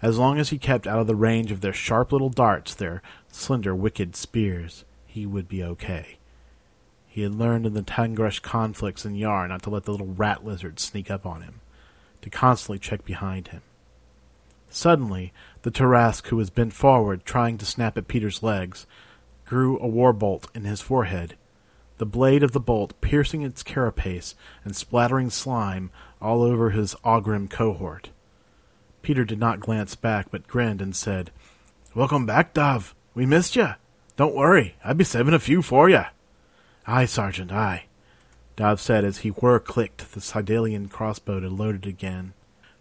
As 0.03 0.19
long 0.19 0.37
as 0.41 0.51
he 0.51 0.59
kept 0.59 0.85
out 0.85 0.99
of 0.99 1.07
the 1.07 1.15
range 1.15 1.53
of 1.53 1.61
their 1.61 1.73
sharp 1.73 2.11
little 2.11 2.29
darts, 2.29 2.75
their 2.75 3.03
slender, 3.31 3.73
wicked 3.73 4.17
spears, 4.17 4.85
he 5.07 5.25
would 5.27 5.49
be 5.49 5.63
okay. 5.63 6.17
He 7.07 7.23
had 7.23 7.37
learned 7.37 7.67
in 7.67 7.75
the 7.75 7.83
Tangresh 7.83 8.43
conflicts 8.43 9.05
in 9.05 9.15
Yar 9.15 9.47
not 9.47 9.63
to 9.63 9.71
let 9.71 9.85
the 9.85 9.93
little 9.93 10.09
rat 10.09 10.45
lizards 10.45 10.83
sneak 10.83 11.09
up 11.09 11.25
on 11.25 11.43
him, 11.43 11.61
to 12.23 12.31
constantly 12.31 12.81
check 12.81 13.05
behind 13.05 13.47
him. 13.47 13.63
Suddenly, 14.71 15.33
the 15.63 15.71
Tarask 15.71 16.27
who 16.27 16.37
was 16.37 16.51
bent 16.51 16.73
forward, 16.73 17.25
trying 17.25 17.59
to 17.59 17.65
snap 17.65 17.97
at 17.97 18.09
Peter's 18.09 18.43
legs, 18.43 18.89
grew 19.47 19.79
a 19.79 19.87
war 19.87 20.13
bolt 20.13 20.49
in 20.53 20.65
his 20.65 20.81
forehead, 20.81 21.37
the 21.99 22.07
blade 22.07 22.43
of 22.43 22.53
the 22.53 22.61
bolt 22.61 23.01
piercing 23.01 23.43
its 23.43 23.63
carapace 23.63 24.35
and 24.65 24.75
splattering 24.75 25.31
slime 25.31 25.91
all 26.21 26.43
over 26.43 26.71
his 26.71 26.95
Ogrim 27.05 27.49
cohort. 27.49 28.11
Peter 29.03 29.25
did 29.25 29.39
not 29.39 29.61
glance 29.61 29.95
back, 29.95 30.31
but 30.31 30.49
grinned 30.49 30.81
and 30.81 30.97
said, 30.97 31.31
Welcome 31.95 32.27
back, 32.27 32.55
Dov. 32.55 32.95
We 33.15 33.27
missed 33.27 33.55
you. 33.55 33.75
Don't 34.17 34.35
worry, 34.35 34.77
I'll 34.85 34.95
be 34.95 35.05
saving 35.05 35.35
a 35.35 35.39
few 35.39 35.63
for 35.63 35.89
you. 35.89 36.05
Aye, 36.87 37.07
Sergeant, 37.07 37.53
aye, 37.53 37.87
Dov 38.57 38.81
said 38.81 39.05
as 39.05 39.19
he 39.19 39.31
whir 39.31 39.59
clicked 39.59 40.13
the 40.13 40.21
Sidalian 40.21 40.91
crossbow 40.91 41.39
and 41.39 41.59
loaded 41.59 41.87
again. 41.87 42.33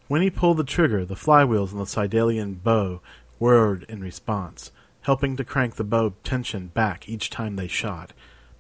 When 0.07 0.21
he 0.21 0.29
pulled 0.29 0.57
the 0.57 0.63
trigger, 0.63 1.05
the 1.05 1.15
flywheels 1.15 1.71
on 1.71 1.79
the 1.79 1.85
Sidalian 1.85 2.61
bow 2.61 3.01
whirred 3.39 3.83
in 3.89 4.01
response, 4.01 4.71
helping 5.01 5.35
to 5.37 5.43
crank 5.43 5.75
the 5.75 5.83
bow 5.83 6.13
tension 6.23 6.67
back 6.67 7.09
each 7.09 7.29
time 7.29 7.55
they 7.55 7.67
shot. 7.67 8.13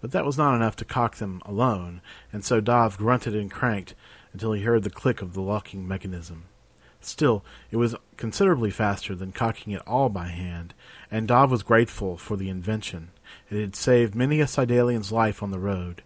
But 0.03 0.11
that 0.11 0.25
was 0.25 0.37
not 0.37 0.53
enough 0.53 0.75
to 0.75 0.85
cock 0.85 1.15
them 1.15 1.41
alone, 1.45 2.01
and 2.33 2.43
so 2.43 2.59
Dov 2.59 2.97
grunted 2.97 3.33
and 3.33 3.49
cranked 3.49 3.95
until 4.33 4.51
he 4.51 4.63
heard 4.63 4.83
the 4.83 4.89
click 4.89 5.21
of 5.21 5.33
the 5.33 5.39
locking 5.39 5.87
mechanism. 5.87 6.43
Still, 6.99 7.41
it 7.71 7.77
was 7.77 7.95
considerably 8.17 8.69
faster 8.69 9.15
than 9.15 9.31
cocking 9.31 9.71
it 9.71 9.81
all 9.87 10.09
by 10.09 10.27
hand, 10.27 10.73
and 11.09 11.25
Dov 11.25 11.49
was 11.49 11.63
grateful 11.63 12.17
for 12.17 12.35
the 12.35 12.49
invention. 12.49 13.11
It 13.49 13.57
had 13.57 13.77
saved 13.77 14.13
many 14.13 14.41
a 14.41 14.45
Sidalian's 14.45 15.13
life 15.13 15.41
on 15.41 15.51
the 15.51 15.57
road. 15.57 16.03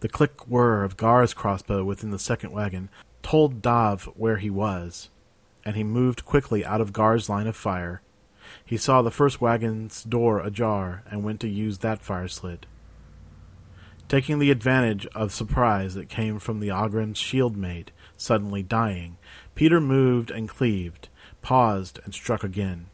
The 0.00 0.10
click 0.10 0.46
whir 0.46 0.84
of 0.84 0.98
Gar's 0.98 1.32
crossbow 1.32 1.84
within 1.84 2.10
the 2.10 2.18
second 2.18 2.52
wagon 2.52 2.90
told 3.22 3.62
Dov 3.62 4.10
where 4.14 4.36
he 4.36 4.50
was, 4.50 5.08
and 5.64 5.74
he 5.74 5.84
moved 5.84 6.26
quickly 6.26 6.66
out 6.66 6.82
of 6.82 6.92
Gar's 6.92 7.30
line 7.30 7.46
of 7.46 7.56
fire. 7.56 8.02
He 8.62 8.76
saw 8.76 9.00
the 9.00 9.10
first 9.10 9.40
wagon's 9.40 10.04
door 10.04 10.40
ajar 10.40 11.02
and 11.10 11.24
went 11.24 11.40
to 11.40 11.48
use 11.48 11.78
that 11.78 12.02
fire 12.02 12.28
slit. 12.28 12.66
Taking 14.08 14.38
the 14.38 14.50
advantage 14.50 15.06
of 15.14 15.34
surprise 15.34 15.94
that 15.94 16.08
came 16.08 16.38
from 16.38 16.60
the 16.60 16.68
Ogrim's 16.68 17.18
shield 17.18 17.58
mate 17.58 17.90
suddenly 18.16 18.62
dying, 18.62 19.18
Peter 19.54 19.82
moved 19.82 20.30
and 20.30 20.48
cleaved, 20.48 21.08
paused, 21.42 22.00
and 22.04 22.14
struck 22.14 22.42
again. 22.42 22.86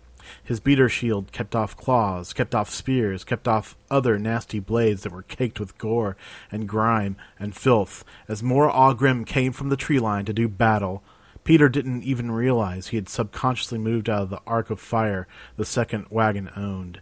His 0.42 0.58
beater 0.58 0.88
shield 0.88 1.30
kept 1.30 1.54
off 1.54 1.76
claws, 1.76 2.32
kept 2.32 2.52
off 2.52 2.68
spears, 2.68 3.22
kept 3.22 3.46
off 3.46 3.76
other 3.92 4.18
nasty 4.18 4.58
blades 4.58 5.02
that 5.02 5.12
were 5.12 5.22
caked 5.22 5.60
with 5.60 5.78
gore 5.78 6.16
and 6.50 6.68
grime 6.68 7.16
and 7.38 7.54
filth. 7.54 8.04
As 8.26 8.42
more 8.42 8.68
Ogrim 8.68 9.24
came 9.24 9.52
from 9.52 9.68
the 9.68 9.76
tree 9.76 10.00
line 10.00 10.24
to 10.24 10.32
do 10.32 10.48
battle, 10.48 11.04
Peter 11.44 11.68
didn't 11.68 12.02
even 12.02 12.32
realize 12.32 12.88
he 12.88 12.96
had 12.96 13.08
subconsciously 13.08 13.78
moved 13.78 14.08
out 14.08 14.22
of 14.22 14.30
the 14.30 14.40
arc 14.48 14.68
of 14.68 14.80
fire 14.80 15.28
the 15.56 15.64
second 15.64 16.06
wagon 16.10 16.50
owned. 16.56 17.00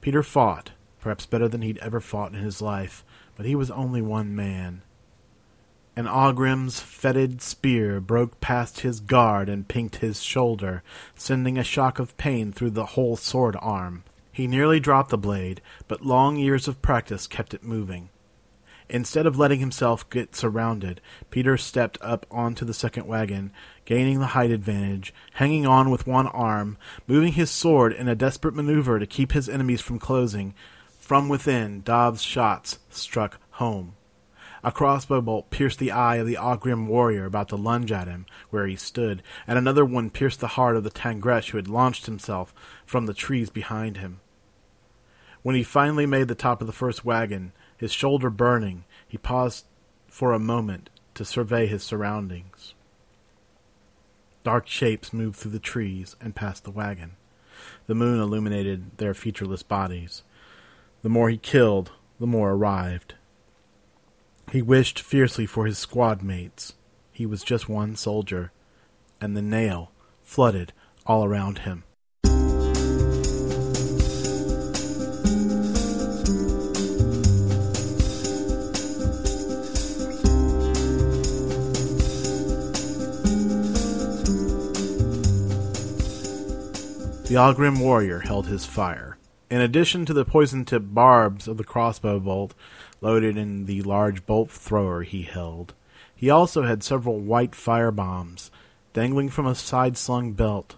Peter 0.00 0.22
fought, 0.22 0.70
perhaps 1.02 1.26
better 1.26 1.48
than 1.48 1.60
he'd 1.60 1.78
ever 1.78 2.00
fought 2.00 2.32
in 2.32 2.38
his 2.38 2.62
life, 2.62 3.04
but 3.36 3.44
he 3.44 3.54
was 3.54 3.70
only 3.70 4.00
one 4.00 4.34
man. 4.34 4.80
An 5.94 6.06
Ogrim's 6.06 6.80
fetid 6.80 7.42
spear 7.42 8.00
broke 8.00 8.40
past 8.40 8.80
his 8.80 9.00
guard 9.00 9.50
and 9.50 9.68
pinked 9.68 9.96
his 9.96 10.22
shoulder, 10.22 10.82
sending 11.14 11.58
a 11.58 11.64
shock 11.64 11.98
of 11.98 12.16
pain 12.16 12.50
through 12.50 12.70
the 12.70 12.86
whole 12.86 13.16
sword 13.16 13.56
arm. 13.60 14.04
He 14.32 14.46
nearly 14.46 14.80
dropped 14.80 15.10
the 15.10 15.18
blade, 15.18 15.60
but 15.88 16.06
long 16.06 16.36
years 16.36 16.66
of 16.66 16.80
practice 16.80 17.26
kept 17.26 17.52
it 17.52 17.62
moving. 17.62 18.08
Instead 18.88 19.26
of 19.26 19.38
letting 19.38 19.60
himself 19.60 20.08
get 20.08 20.34
surrounded, 20.34 21.00
Peter 21.30 21.56
stepped 21.56 21.98
up 22.00 22.26
onto 22.30 22.64
the 22.64 22.74
second 22.74 23.06
wagon, 23.06 23.52
gaining 23.84 24.18
the 24.18 24.28
height 24.28 24.50
advantage, 24.50 25.12
hanging 25.34 25.66
on 25.66 25.90
with 25.90 26.06
one 26.06 26.26
arm, 26.28 26.78
moving 27.06 27.32
his 27.32 27.50
sword 27.50 27.92
in 27.92 28.08
a 28.08 28.14
desperate 28.14 28.54
maneuver 28.54 28.98
to 28.98 29.06
keep 29.06 29.32
his 29.32 29.48
enemies 29.48 29.80
from 29.80 29.98
closing. 29.98 30.54
From 31.02 31.28
within, 31.28 31.80
Dov's 31.80 32.22
shots 32.22 32.78
struck 32.88 33.40
home. 33.50 33.96
A 34.62 34.70
crossbow 34.70 35.20
bolt 35.20 35.50
pierced 35.50 35.80
the 35.80 35.90
eye 35.90 36.16
of 36.16 36.28
the 36.28 36.36
Ogrim 36.36 36.86
warrior 36.86 37.24
about 37.24 37.48
to 37.48 37.56
lunge 37.56 37.90
at 37.90 38.06
him 38.06 38.24
where 38.50 38.68
he 38.68 38.76
stood, 38.76 39.20
and 39.44 39.58
another 39.58 39.84
one 39.84 40.10
pierced 40.10 40.38
the 40.38 40.54
heart 40.54 40.76
of 40.76 40.84
the 40.84 40.92
Tangresh 40.92 41.50
who 41.50 41.58
had 41.58 41.66
launched 41.66 42.06
himself 42.06 42.54
from 42.86 43.06
the 43.06 43.14
trees 43.14 43.50
behind 43.50 43.96
him. 43.96 44.20
When 45.42 45.56
he 45.56 45.64
finally 45.64 46.06
made 46.06 46.28
the 46.28 46.36
top 46.36 46.60
of 46.60 46.68
the 46.68 46.72
first 46.72 47.04
wagon, 47.04 47.50
his 47.76 47.90
shoulder 47.90 48.30
burning, 48.30 48.84
he 49.08 49.18
paused 49.18 49.66
for 50.06 50.32
a 50.32 50.38
moment 50.38 50.88
to 51.14 51.24
survey 51.24 51.66
his 51.66 51.82
surroundings. 51.82 52.74
Dark 54.44 54.68
shapes 54.68 55.12
moved 55.12 55.34
through 55.36 55.50
the 55.50 55.58
trees 55.58 56.14
and 56.20 56.36
past 56.36 56.62
the 56.62 56.70
wagon. 56.70 57.16
The 57.88 57.96
moon 57.96 58.20
illuminated 58.20 58.98
their 58.98 59.14
featureless 59.14 59.64
bodies. 59.64 60.22
The 61.02 61.08
more 61.08 61.28
he 61.28 61.36
killed, 61.36 61.90
the 62.20 62.28
more 62.28 62.52
arrived. 62.52 63.14
He 64.52 64.62
wished 64.62 65.00
fiercely 65.00 65.46
for 65.46 65.66
his 65.66 65.76
squad 65.76 66.22
mates. 66.22 66.74
He 67.10 67.26
was 67.26 67.42
just 67.42 67.68
one 67.68 67.96
soldier, 67.96 68.52
and 69.20 69.36
the 69.36 69.42
nail 69.42 69.90
flooded 70.22 70.72
all 71.04 71.24
around 71.24 71.58
him. 71.60 71.82
The 87.24 87.38
Ogrim 87.38 87.80
warrior 87.80 88.20
held 88.20 88.46
his 88.46 88.66
fire. 88.66 89.11
In 89.52 89.60
addition 89.60 90.06
to 90.06 90.14
the 90.14 90.24
poison 90.24 90.64
tipped 90.64 90.94
barbs 90.94 91.46
of 91.46 91.58
the 91.58 91.62
crossbow 91.62 92.18
bolt, 92.18 92.54
loaded 93.02 93.36
in 93.36 93.66
the 93.66 93.82
large 93.82 94.24
bolt 94.24 94.50
thrower 94.50 95.02
he 95.02 95.24
held. 95.24 95.74
He 96.16 96.30
also 96.30 96.62
had 96.62 96.82
several 96.82 97.18
white 97.18 97.54
fire 97.54 97.90
bombs 97.90 98.50
dangling 98.94 99.28
from 99.28 99.46
a 99.46 99.54
side 99.54 99.98
slung 99.98 100.32
belt. 100.32 100.76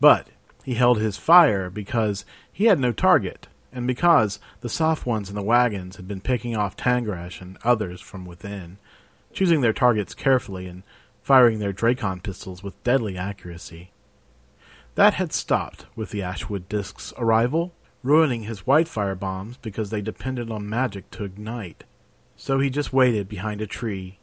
But 0.00 0.30
he 0.64 0.74
held 0.74 0.98
his 0.98 1.16
fire 1.16 1.70
because 1.70 2.24
he 2.52 2.64
had 2.64 2.80
no 2.80 2.90
target, 2.90 3.46
and 3.72 3.86
because 3.86 4.40
the 4.62 4.68
soft 4.68 5.06
ones 5.06 5.28
in 5.28 5.36
the 5.36 5.40
wagons 5.40 5.94
had 5.94 6.08
been 6.08 6.20
picking 6.20 6.56
off 6.56 6.76
Tangresh 6.76 7.40
and 7.40 7.56
others 7.62 8.00
from 8.00 8.24
within, 8.24 8.78
choosing 9.32 9.60
their 9.60 9.72
targets 9.72 10.12
carefully 10.12 10.66
and 10.66 10.82
firing 11.22 11.60
their 11.60 11.72
Dracon 11.72 12.20
pistols 12.20 12.64
with 12.64 12.82
deadly 12.82 13.16
accuracy. 13.16 13.92
That 14.96 15.14
had 15.14 15.32
stopped 15.32 15.86
with 15.94 16.10
the 16.10 16.22
Ashwood 16.22 16.68
Disk's 16.68 17.12
arrival, 17.16 17.72
ruining 18.02 18.42
his 18.42 18.66
white 18.66 18.88
fire 18.88 19.14
bombs 19.14 19.56
because 19.56 19.90
they 19.90 20.02
depended 20.02 20.50
on 20.50 20.68
magic 20.68 21.10
to 21.12 21.24
ignite. 21.24 21.84
So 22.36 22.58
he 22.58 22.70
just 22.70 22.92
waited 22.92 23.28
behind 23.28 23.60
a 23.60 23.66
tree, 23.66 24.18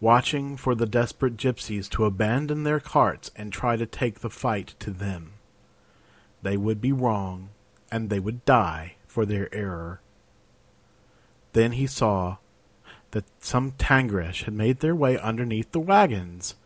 watching 0.00 0.56
for 0.56 0.74
the 0.74 0.86
desperate 0.86 1.36
gypsies 1.36 1.88
to 1.90 2.04
abandon 2.04 2.64
their 2.64 2.80
carts 2.80 3.30
and 3.36 3.52
try 3.52 3.76
to 3.76 3.86
take 3.86 4.20
the 4.20 4.30
fight 4.30 4.74
to 4.80 4.90
them. 4.90 5.34
They 6.42 6.56
would 6.56 6.80
be 6.80 6.92
wrong, 6.92 7.50
and 7.90 8.10
they 8.10 8.18
would 8.18 8.44
die 8.44 8.96
for 9.06 9.24
their 9.24 9.54
error. 9.54 10.00
Then 11.52 11.72
he 11.72 11.86
saw 11.86 12.38
that 13.12 13.24
some 13.38 13.72
Tangresh 13.72 14.44
had 14.44 14.54
made 14.54 14.80
their 14.80 14.94
way 14.94 15.18
underneath 15.18 15.70
the 15.70 15.80
wagons, 15.80 16.56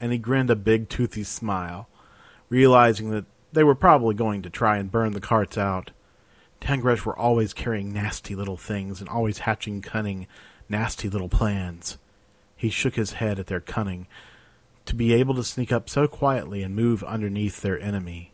and 0.00 0.12
he 0.12 0.18
grinned 0.18 0.50
a 0.50 0.56
big 0.56 0.88
toothy 0.88 1.24
smile, 1.24 1.88
realizing 2.50 3.10
that 3.10 3.24
they 3.52 3.64
were 3.64 3.74
probably 3.74 4.14
going 4.14 4.42
to 4.42 4.50
try 4.50 4.76
and 4.76 4.92
burn 4.92 5.12
the 5.12 5.20
carts 5.20 5.56
out. 5.56 5.92
Tangresh 6.60 7.06
were 7.06 7.18
always 7.18 7.54
carrying 7.54 7.92
nasty 7.92 8.34
little 8.34 8.58
things 8.58 9.00
and 9.00 9.08
always 9.08 9.38
hatching 9.38 9.80
cunning, 9.80 10.26
nasty 10.68 11.08
little 11.08 11.28
plans. 11.28 11.96
He 12.54 12.68
shook 12.68 12.96
his 12.96 13.14
head 13.14 13.38
at 13.38 13.46
their 13.46 13.60
cunning, 13.60 14.06
to 14.84 14.94
be 14.94 15.14
able 15.14 15.34
to 15.34 15.44
sneak 15.44 15.72
up 15.72 15.88
so 15.88 16.06
quietly 16.06 16.62
and 16.62 16.76
move 16.76 17.02
underneath 17.04 17.62
their 17.62 17.80
enemy. 17.80 18.32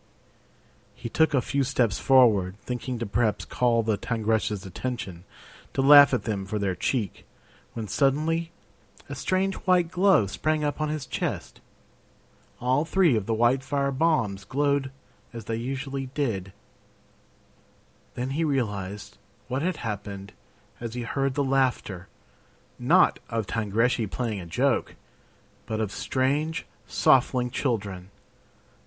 He 0.95 1.09
took 1.09 1.35
a 1.35 1.41
few 1.41 1.63
steps 1.63 1.99
forward, 1.99 2.57
thinking 2.59 2.99
to 2.99 3.07
perhaps 3.07 3.45
call 3.45 3.83
the 3.83 3.99
Tangresh's 3.99 4.65
attention, 4.65 5.25
to 5.75 5.83
laugh 5.83 6.15
at 6.15 6.25
them 6.25 6.47
for 6.47 6.59
their 6.59 6.75
cheek, 6.75 7.27
when 7.75 7.87
suddenly 7.87 8.51
a 9.09 9.15
strange 9.15 9.55
white 9.55 9.91
glow 9.91 10.27
sprang 10.27 10.65
up 10.65 10.81
on 10.81 10.89
his 10.89 11.07
chest. 11.07 11.61
All 12.61 12.85
three 12.85 13.17
of 13.17 13.27
the 13.27 13.35
white 13.35 13.63
fire 13.63 13.93
bombs 13.93 14.45
glowed 14.45 14.91
as 15.33 15.45
they 15.45 15.57
usually 15.57 16.07
did. 16.15 16.53
Then 18.15 18.31
he 18.31 18.45
realized 18.45 19.19
what 19.49 19.63
had 19.63 19.79
happened 19.79 20.33
as 20.81 20.95
he 20.95 21.03
heard 21.03 21.35
the 21.35 21.45
laughter, 21.45 22.09
not 22.79 23.19
of 23.29 23.47
Tangreshi 23.47 24.11
playing 24.11 24.41
a 24.41 24.47
joke, 24.47 24.95
but 25.67 25.81
of 25.81 25.93
strange, 25.93 26.67
softling 26.89 27.51
children. 27.51 28.11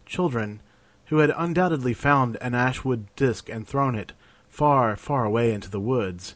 Children 0.06 0.62
who 1.06 1.20
had 1.20 1.34
undoubtedly 1.36 1.94
found 1.94 2.38
an 2.42 2.56
ashwood 2.56 3.08
disk 3.16 3.50
and 3.50 3.68
thrown 3.68 3.96
it 3.96 4.14
far, 4.48 4.96
far 4.96 5.26
away 5.26 5.54
into 5.54 5.70
the 5.70 5.80
woods. 5.80 6.36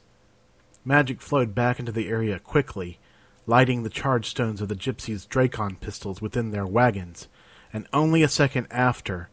Magic 0.86 1.22
flowed 1.22 1.56
back 1.56 1.80
into 1.80 1.92
the 1.92 2.10
area 2.10 2.40
quickly, 2.40 3.00
lighting 3.46 3.84
the 3.84 3.90
charge 3.90 4.30
stones 4.30 4.62
of 4.62 4.70
the 4.70 4.76
gypsies' 4.76 5.28
Dracon 5.28 5.80
pistols 5.80 6.22
within 6.22 6.52
their 6.52 6.66
wagons, 6.66 7.28
and 7.72 7.88
only 7.92 8.24
a 8.24 8.28
second 8.28 8.68
after, 8.72 9.30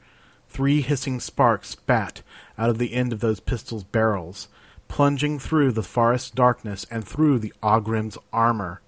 three 0.48 0.80
hissing 0.80 1.20
sparks 1.20 1.70
spat 1.70 2.22
out 2.58 2.70
of 2.70 2.78
the 2.78 2.94
end 2.94 3.12
of 3.12 3.20
those 3.20 3.40
pistols' 3.40 3.84
barrels, 3.84 4.48
plunging 4.88 5.38
through 5.38 5.72
the 5.72 5.82
forest 5.82 6.34
darkness 6.34 6.84
and 6.90 7.06
through 7.06 7.38
the 7.38 7.52
Ogrim's 7.62 8.18
armor. 8.32 8.80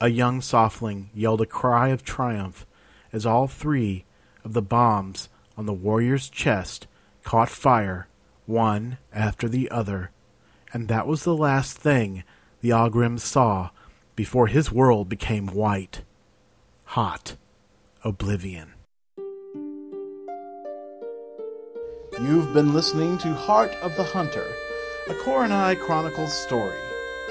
A 0.00 0.08
young 0.08 0.40
softling 0.40 1.10
yelled 1.14 1.42
a 1.42 1.46
cry 1.46 1.88
of 1.88 2.02
triumph 2.02 2.66
as 3.12 3.26
all 3.26 3.46
three 3.46 4.04
of 4.44 4.54
the 4.54 4.62
bombs 4.62 5.28
on 5.56 5.66
the 5.66 5.72
warrior's 5.72 6.30
chest 6.30 6.86
caught 7.22 7.50
fire, 7.50 8.08
one 8.46 8.98
after 9.12 9.48
the 9.48 9.70
other, 9.70 10.10
and 10.72 10.88
that 10.88 11.06
was 11.06 11.24
the 11.24 11.36
last 11.36 11.76
thing 11.76 12.24
the 12.62 12.70
Ogrim 12.70 13.20
saw 13.20 13.70
before 14.14 14.46
his 14.46 14.70
world 14.70 15.08
became 15.08 15.48
white, 15.48 16.02
hot 16.84 17.36
oblivion. 18.04 18.72
You've 22.20 22.52
been 22.52 22.74
listening 22.74 23.16
to 23.18 23.32
Heart 23.32 23.74
of 23.82 23.96
the 23.96 24.04
Hunter, 24.04 24.46
a 25.08 25.14
Koronai 25.14 25.80
Chronicles 25.80 26.32
story. 26.32 26.78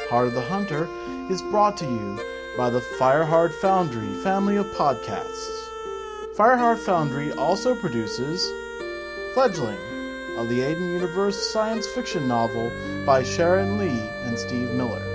Heart 0.09 0.29
of 0.29 0.33
the 0.33 0.41
Hunter 0.41 0.89
is 1.29 1.41
brought 1.43 1.77
to 1.77 1.85
you 1.85 2.19
by 2.57 2.69
the 2.69 2.81
Fireheart 2.99 3.53
Foundry 3.61 4.13
family 4.23 4.57
of 4.57 4.65
podcasts. 4.67 5.67
Fireheart 6.35 6.79
Foundry 6.79 7.31
also 7.33 7.75
produces 7.75 8.43
Fledgling, 9.33 9.77
a 10.37 10.43
Liaden 10.43 10.93
Universe 10.93 11.51
science 11.51 11.85
fiction 11.87 12.27
novel 12.27 12.71
by 13.05 13.21
Sharon 13.21 13.77
Lee 13.77 14.01
and 14.25 14.37
Steve 14.37 14.71
Miller. 14.71 15.10